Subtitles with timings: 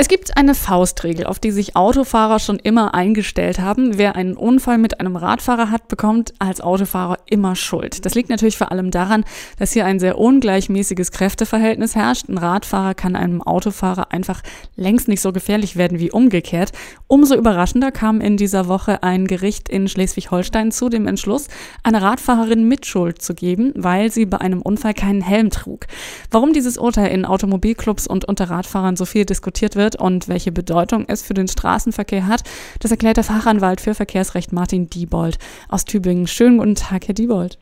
[0.00, 3.98] Es gibt eine Faustregel, auf die sich Autofahrer schon immer eingestellt haben.
[3.98, 8.06] Wer einen Unfall mit einem Radfahrer hat, bekommt als Autofahrer immer Schuld.
[8.06, 9.26] Das liegt natürlich vor allem daran,
[9.58, 12.30] dass hier ein sehr ungleichmäßiges Kräfteverhältnis herrscht.
[12.30, 14.40] Ein Radfahrer kann einem Autofahrer einfach
[14.74, 16.72] längst nicht so gefährlich werden wie umgekehrt.
[17.06, 21.48] Umso überraschender kam in dieser Woche ein Gericht in Schleswig-Holstein zu dem Entschluss,
[21.82, 25.86] einer Radfahrerin Mitschuld zu geben, weil sie bei einem Unfall keinen Helm trug.
[26.30, 30.52] Warum dieses Urteil in Automobilclubs und unter Radfahrern so viel diskutiert wird, wird und welche
[30.52, 32.42] Bedeutung es für den Straßenverkehr hat,
[32.80, 36.26] das erklärt der Fachanwalt für Verkehrsrecht Martin Diebold aus Tübingen.
[36.26, 37.58] Schönen guten Tag, Herr Diebold.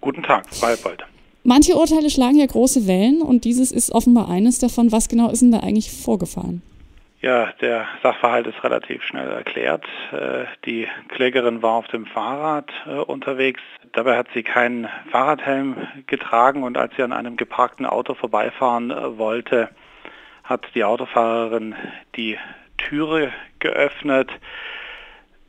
[0.00, 1.04] Guten Tag, Balbold.
[1.42, 4.92] Manche Urteile schlagen ja große Wellen und dieses ist offenbar eines davon.
[4.92, 6.62] Was genau ist denn da eigentlich vorgefallen?
[7.20, 9.84] Ja, der Sachverhalt ist relativ schnell erklärt.
[10.12, 13.60] Äh, die Klägerin war auf dem Fahrrad äh, unterwegs.
[13.92, 19.16] Dabei hat sie keinen Fahrradhelm getragen und als sie an einem geparkten Auto vorbeifahren äh,
[19.18, 19.70] wollte,
[20.44, 21.74] hat die Autofahrerin
[22.16, 22.38] die
[22.78, 24.30] Türe geöffnet.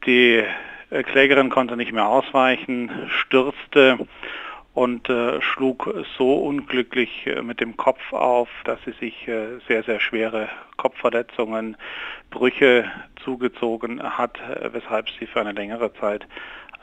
[0.05, 0.43] Die
[0.89, 3.97] Klägerin konnte nicht mehr ausweichen, stürzte
[4.75, 9.83] und äh, schlug so unglücklich äh, mit dem Kopf auf, dass sie sich äh, sehr,
[9.83, 11.77] sehr schwere Kopfverletzungen,
[12.29, 12.85] Brüche
[13.23, 16.27] zugezogen hat, äh, weshalb sie für eine längere Zeit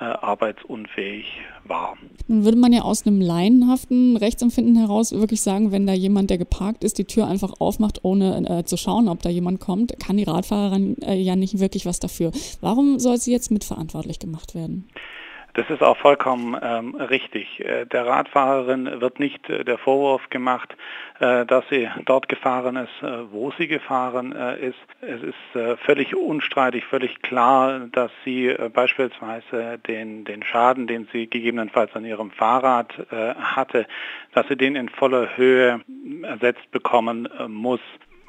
[0.01, 1.99] äh, arbeitsunfähig war.
[2.29, 6.39] Nun würde man ja aus einem laienhaften Rechtsempfinden heraus wirklich sagen, wenn da jemand, der
[6.39, 10.17] geparkt ist, die Tür einfach aufmacht, ohne äh, zu schauen, ob da jemand kommt, kann
[10.17, 12.33] die Radfahrerin ja nicht wirklich was dafür.
[12.63, 14.89] Warum soll sie jetzt mitverantwortlich gemacht werden?
[15.55, 17.61] Das ist auch vollkommen ähm, richtig.
[17.61, 20.75] Äh, der Radfahrerin wird nicht äh, der Vorwurf gemacht,
[21.21, 24.79] äh, dass sie dort gefahren ist, äh, wo sie gefahren äh, ist.
[25.03, 31.95] Es ist völlig unstreitig, völlig klar, dass sie beispielsweise den, den Schaden, den sie gegebenenfalls
[31.95, 33.87] an ihrem Fahrrad hatte,
[34.33, 35.81] dass sie den in voller Höhe
[36.23, 37.81] ersetzt bekommen muss.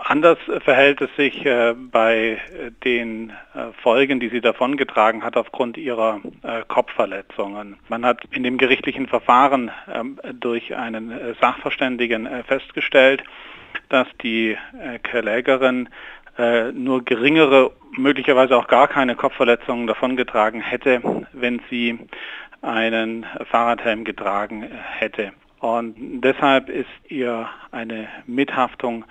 [0.06, 2.38] Anders verhält es sich äh, bei
[2.84, 7.78] den äh, Folgen, die sie davongetragen hat aufgrund ihrer äh, Kopfverletzungen.
[7.88, 13.24] Man hat in dem gerichtlichen Verfahren ähm, durch einen äh, Sachverständigen äh, festgestellt,
[13.88, 15.90] dass die äh, Klägerin
[16.74, 22.00] nur geringere, möglicherweise auch gar keine Kopfverletzungen davongetragen hätte, wenn sie
[22.64, 24.64] einen Fahrradhelm getragen
[24.98, 25.32] hätte.
[25.60, 29.06] Und deshalb ist ihr eine Mithaftung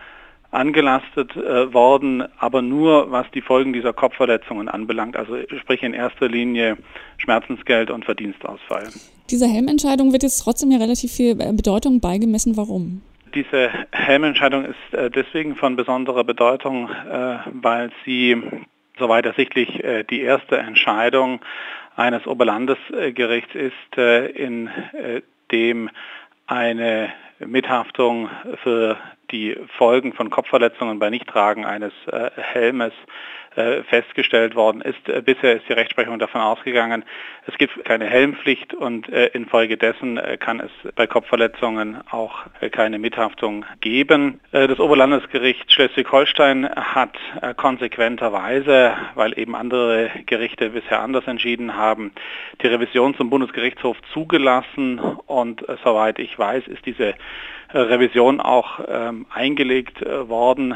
[0.52, 6.28] angelastet äh, worden, aber nur was die Folgen dieser Kopfverletzungen anbelangt, also sprich in erster
[6.28, 6.76] Linie
[7.16, 8.88] Schmerzensgeld und Verdienstausfall.
[9.30, 12.56] Dieser Helmentscheidung wird jetzt trotzdem ja relativ viel äh, Bedeutung beigemessen.
[12.56, 13.00] Warum?
[13.34, 18.36] Diese Helmentscheidung ist äh, deswegen von besonderer Bedeutung, äh, weil sie
[18.98, 21.40] soweit ersichtlich äh, die erste Entscheidung
[21.96, 24.68] eines Oberlandesgerichts ist, äh, in
[25.50, 25.88] dem
[26.46, 28.28] eine Mithaftung
[28.62, 28.98] für
[29.32, 32.92] die Folgen von Kopfverletzungen bei Nichttragen eines äh, Helmes
[33.54, 35.08] festgestellt worden ist.
[35.08, 37.04] Äh, bisher ist die Rechtsprechung davon ausgegangen,
[37.46, 42.98] es gibt keine Helmpflicht und äh, infolgedessen äh, kann es bei Kopfverletzungen auch äh, keine
[42.98, 44.40] Mithaftung geben.
[44.52, 47.16] das Oberlandesgericht Schleswig-Holstein hat
[47.56, 52.12] konsequenterweise, weil eben andere Gerichte bisher anders entschieden haben,
[52.60, 57.14] die Revision zum Bundesgerichtshof zugelassen und soweit ich weiß, ist diese
[57.74, 60.74] Revision auch ähm, eingelegt äh, worden,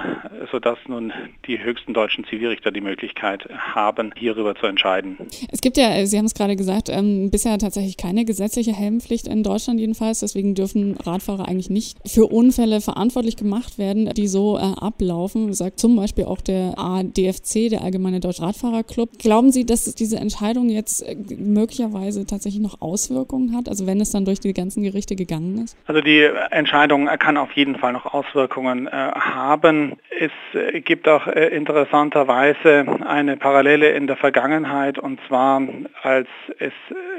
[0.51, 1.13] sodass nun
[1.47, 5.17] die höchsten deutschen Zivilrichter die Möglichkeit haben, hierüber zu entscheiden.
[5.51, 9.43] Es gibt ja, Sie haben es gerade gesagt, ähm, bisher tatsächlich keine gesetzliche Helmpflicht in
[9.43, 10.21] Deutschland jedenfalls.
[10.21, 15.81] Deswegen dürfen Radfahrer eigentlich nicht für Unfälle verantwortlich gemacht werden, die so äh, ablaufen, sagt
[15.81, 19.19] zum Beispiel auch der ADFC, der Allgemeine Deutsche Radfahrerclub.
[19.19, 24.11] Glauben Sie, dass diese Entscheidung jetzt äh, möglicherweise tatsächlich noch Auswirkungen hat, also wenn es
[24.11, 25.77] dann durch die ganzen Gerichte gegangen ist?
[25.87, 29.97] Also die Entscheidung Entscheidung kann auf jeden Fall noch Auswirkungen äh, haben.
[30.19, 35.61] Es äh, gibt auch äh, interessanterweise eine Parallele in der Vergangenheit und zwar
[36.03, 36.73] als es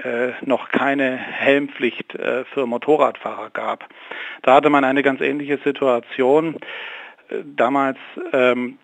[0.04, 3.86] äh, noch keine Helmpflicht äh, für Motorradfahrer gab.
[4.44, 6.56] Da hatte man eine ganz ähnliche Situation.
[7.44, 7.98] Damals
[8.32, 8.78] ähm,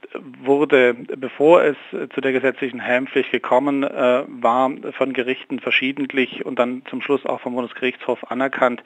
[0.43, 1.77] wurde, bevor es
[2.13, 7.39] zu der gesetzlichen Helmpflicht gekommen äh, war, von Gerichten verschiedentlich und dann zum Schluss auch
[7.39, 8.83] vom Bundesgerichtshof anerkannt,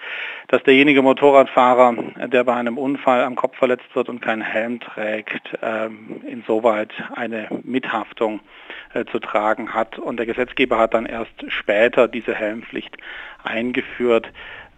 [0.47, 1.95] dass derjenige Motorradfahrer,
[2.27, 5.89] der bei einem Unfall am Kopf verletzt wird und keinen Helm trägt, äh,
[6.27, 8.41] insoweit eine Mithaftung
[8.93, 9.97] äh, zu tragen hat.
[9.97, 12.95] Und der Gesetzgeber hat dann erst später diese Helmpflicht
[13.43, 14.31] eingeführt.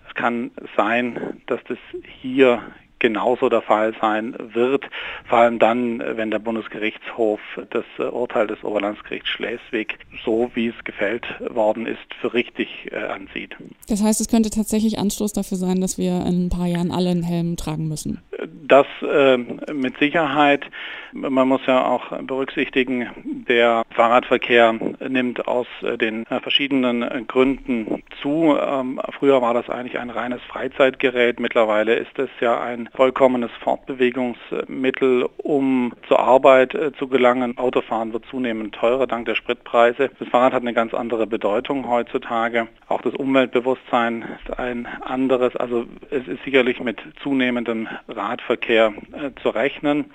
[0.07, 1.77] Es kann sein, dass das
[2.21, 2.61] hier
[2.99, 4.85] genauso der Fall sein wird,
[5.27, 11.25] vor allem dann, wenn der Bundesgerichtshof das Urteil des Oberlandesgerichts Schleswig, so wie es gefällt
[11.49, 13.55] worden ist, für richtig äh, ansieht.
[13.87, 17.09] Das heißt, es könnte tatsächlich Anstoß dafür sein, dass wir in ein paar Jahren alle
[17.09, 18.21] einen Helm tragen müssen.
[18.69, 19.37] Das äh,
[19.73, 20.63] mit Sicherheit.
[21.11, 23.09] Man muss ja auch berücksichtigen,
[23.47, 28.55] der Fahrradverkehr nimmt aus äh, den äh, verschiedenen Gründen zu.
[28.61, 31.39] Ähm, früher war das eigentlich ein reines Freizeitgerät.
[31.39, 37.57] Mittlerweile ist es ja ein vollkommenes Fortbewegungsmittel, um zur Arbeit äh, zu gelangen.
[37.57, 40.11] Autofahren wird zunehmend teurer dank der Spritpreise.
[40.19, 42.67] Das Fahrrad hat eine ganz andere Bedeutung heutzutage.
[42.87, 45.55] Auch das Umweltbewusstsein ist ein anderes.
[45.55, 50.05] Also es ist sicherlich mit zunehmendem Radverkehr zu rechnen,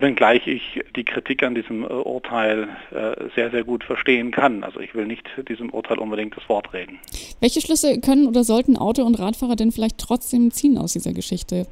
[0.00, 2.68] wenngleich ich die Kritik an diesem Urteil
[3.34, 4.64] sehr, sehr gut verstehen kann.
[4.64, 6.98] Also ich will nicht diesem Urteil unbedingt das Wort reden.
[7.40, 11.66] Welche Schlüsse können oder sollten Auto- und Radfahrer denn vielleicht trotzdem ziehen aus dieser Geschichte?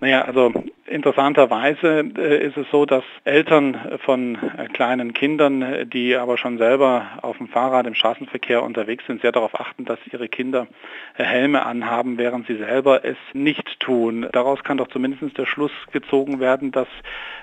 [0.00, 0.52] Naja, also
[0.88, 6.58] interessanterweise äh, ist es so, dass Eltern von äh, kleinen Kindern, äh, die aber schon
[6.58, 10.66] selber auf dem Fahrrad im Straßenverkehr unterwegs sind, sehr darauf achten, dass ihre Kinder
[11.14, 14.28] Helme anhaben, während sie selber es nicht tun.
[14.32, 16.88] Daraus kann doch zumindest der Schluss gezogen werden, dass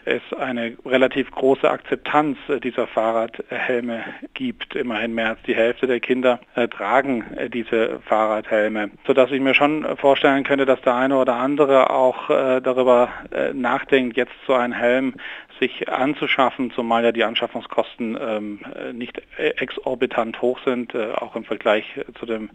[0.06, 4.04] es eine relativ große Akzeptanz dieser Fahrradhelme
[4.34, 4.76] gibt.
[4.76, 6.40] Immerhin mehr als die Hälfte der Kinder
[6.72, 12.30] tragen diese Fahrradhelme, sodass ich mir schon vorstellen könnte, dass der eine oder andere auch
[12.30, 15.16] äh, darüber äh, nachdenkt, jetzt so einen Helm
[15.60, 18.60] sich anzuschaffen, zumal ja die Anschaffungskosten ähm,
[18.94, 21.86] nicht exorbitant hoch sind, äh, auch im Vergleich
[22.20, 22.50] zu dem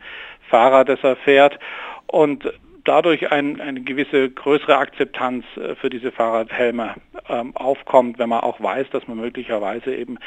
[0.49, 1.59] Fahrrad, das er fährt.
[2.07, 2.53] Und
[2.85, 5.45] dadurch ein, eine gewisse größere Akzeptanz
[5.79, 6.95] für diese Fahrradhelme
[7.29, 10.19] ähm, aufkommt, wenn man auch weiß, dass man möglicherweise eben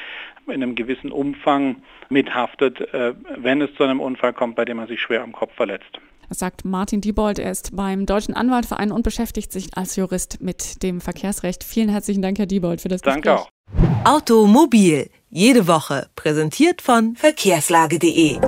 [0.47, 1.77] in einem gewissen Umfang
[2.09, 5.54] mithaftet, äh, wenn es zu einem Unfall kommt, bei dem man sich schwer am Kopf
[5.56, 6.00] verletzt.
[6.31, 7.39] Das sagt Martin Diebold.
[7.39, 11.62] Er ist beim Deutschen Anwaltverein und beschäftigt sich als Jurist mit dem Verkehrsrecht.
[11.62, 13.50] Vielen herzlichen Dank, Herr Diebold, für das Danke Gespräch.
[13.75, 14.16] Danke auch.
[14.16, 15.10] Automobil.
[15.30, 16.07] Jede Woche.
[16.16, 18.39] Präsentiert von Verkehrslage.de.